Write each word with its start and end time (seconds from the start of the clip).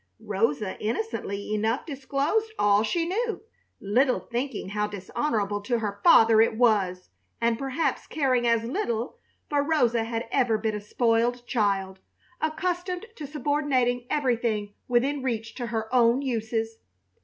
Rosa 0.25 0.79
innocently 0.79 1.53
enough 1.53 1.85
disclosed 1.85 2.51
all 2.57 2.81
she 2.81 3.05
knew, 3.07 3.43
little 3.79 4.19
thinking 4.19 4.69
how 4.69 4.87
dishonorable 4.87 5.61
to 5.61 5.77
her 5.77 5.99
father 6.03 6.41
it 6.41 6.57
was, 6.57 7.11
and 7.39 7.59
perhaps 7.59 8.07
caring 8.07 8.47
as 8.47 8.63
little, 8.63 9.17
for 9.47 9.61
Rosa 9.61 10.03
had 10.03 10.27
ever 10.31 10.57
been 10.57 10.73
a 10.73 10.81
spoiled 10.81 11.45
child, 11.45 11.99
accustomed 12.41 13.05
to 13.15 13.27
subordinating 13.27 14.07
everything 14.09 14.73
within 14.87 15.21
reach 15.21 15.53
to 15.53 15.67
her 15.67 15.87
own 15.93 16.23
uses. 16.23 16.79